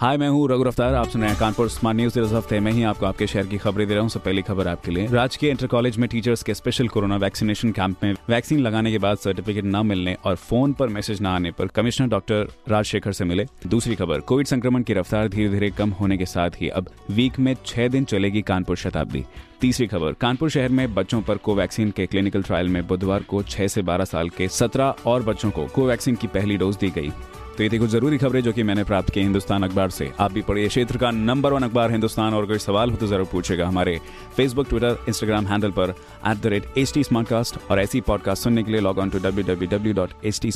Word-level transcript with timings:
हाय, 0.00 0.16
मैं 0.16 0.28
हूँ 0.28 0.48
रघु 0.48 0.62
रफ्तार। 0.62 0.94
आप 0.94 1.08
सुन 1.08 1.20
रहे 1.20 1.30
हैं 1.30 1.38
कानपुर 1.40 1.68
स्मार्ट 1.68 1.96
न्यूज़। 1.96 2.18
इस 2.18 2.32
हफ़्ते 2.32 2.58
में 2.60 2.70
ही 2.72 2.82
आपको 2.82 3.06
आपके 3.06 3.26
शहर 3.26 3.46
की 3.46 3.56
खबरें 3.58 3.86
दे 3.88 3.94
रहा 3.94 4.02
हूँ। 4.02 4.10
सब 4.10 4.22
पहली 4.24 4.42
खबर 4.42 4.68
आपके 4.68 4.90
लिए। 4.90 5.06
राजकीय 5.06 5.50
इंटर 5.50 5.66
कॉलेज 5.66 5.96
में 5.96 6.08
टीचर्स 6.08 6.42
के 6.42 6.54
स्पेशल 6.54 6.88
कोरोना 6.88 7.16
वैक्सीनेशन 7.16 7.72
कैंप 7.72 8.04
में 8.04 8.14
वैक्सीन 8.28 8.60
लगाने 8.60 8.90
के 8.90 8.98
बाद 8.98 9.16
सर्टिफिकेट 9.16 9.64
न 9.64 9.84
मिलने 9.86 10.16
और 10.24 10.36
फ़ोन 10.36 10.72
पर 10.72 10.88
मैसेज 10.88 11.20
न 11.22 11.26
आने 11.26 11.50
पर 11.50 11.66
कमिश्नर 11.66 12.06
डॉक्टर 12.06 12.48
राजशेखर 12.68 13.12
से 13.12 13.24
मिले। 13.24 13.46
दूसरी 13.66 13.94
खबर, 13.94 14.20
कोविड 14.20 14.46
संक्रमण 14.46 14.82
की 14.82 14.94
रफ्तार 14.94 15.28
धीरे 15.28 15.48
धीरे 15.48 15.70
कम 15.70 15.90
होने 15.90 16.16
के 16.18 16.26
साथ 16.26 16.50
ही 16.60 16.68
अब 16.68 16.88
वीक 17.10 17.38
में 17.38 17.54
छह 17.66 17.88
दिन 17.88 18.04
चलेगी 18.04 18.42
कानपुर 18.42 18.76
शताब्दी। 18.76 19.24
तीसरी 19.60 19.86
खबर, 19.86 20.12
कानपुर 20.12 20.50
शहर 20.50 20.68
में 20.68 20.94
बच्चों 20.94 21.20
पर 21.22 21.36
कोवैक्सीन 21.36 21.90
के 21.90 22.06
क्लिनिकल 22.06 22.42
ट्रायल 22.42 22.68
में 22.68 22.86
बुधवार 22.86 23.22
को 23.22 23.42
6 23.42 23.68
से 23.68 23.82
12 23.82 24.04
साल 24.04 24.28
के 24.28 24.48
17 24.48 24.94
और 25.06 25.22
बच्चों 25.22 25.50
को 25.50 25.66
कोवैक्सीन 25.66 26.14
की 26.14 26.26
पहली 26.26 26.56
डोज 26.56 26.76
दी 26.76 26.90
गई। 26.90 27.12
तो 27.60 27.64
ये 27.64 27.70
थी। 27.70 27.78
कुछ 27.78 27.90
ज़रूरी 27.90 28.18
खबरें 28.18 28.40
जो 28.42 28.52
कि 28.52 28.62
मैंने 28.62 28.82
प्राप्त 28.84 29.10
की 29.14 29.20
हिंदुस्तान 29.20 29.62
अखबार 29.62 29.90
से। 29.90 30.10
आप 30.20 30.32
भी 30.32 30.42
पढ़िए 30.42 30.68
क्षेत्र 30.68 30.98
का 30.98 31.10
नंबर 31.10 31.52
वन 31.52 31.62
अखबार 31.62 31.90
हिंदुस्तान 31.90 32.34
और 32.34 32.46
कोई 32.46 32.58
सवाल 32.58 32.90
हो 32.90 32.96
तो 32.96 33.06
ज़रूर 33.06 33.26
पूछेगा 33.32 33.66
हमारे 33.68 33.98
फेसबुक 34.36 34.68
ट्विटर 34.68 35.04
इंस्टाग्राम 35.08 35.46
हैंडल 35.46 35.70
पर। 35.78 35.90
At 36.28 36.36
the 36.42 36.46
rate 36.46 36.78
H 36.78 36.92
T 36.94 37.02
और 37.70 37.80
ऐसी 37.80 38.00
पॉडकास्ट 38.06 38.42
सुनने 38.44 38.62
के 38.62 38.72
लिए 38.72 38.80
log 38.80 38.98
on 38.98 39.10
to 39.10 39.18
W 39.18 39.44
W 39.48 39.68
W 39.70 39.92
dot 39.94 40.10
H 40.24 40.40
T 40.42 40.50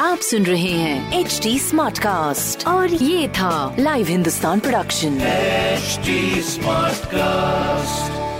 आप 0.00 0.18
सुन 0.20 0.42
रहे 0.46 0.70
हैं 0.70 1.20
एच 1.20 1.40
डी 1.42 1.58
स्मार्ट 1.58 1.98
कास्ट 1.98 2.66
और 2.68 2.94
ये 2.94 3.28
था 3.38 3.76
live 3.78 4.06
Hindustan 4.08 4.60
production 4.60 5.18
HD 5.80 6.16
Smartcast. 6.52 8.35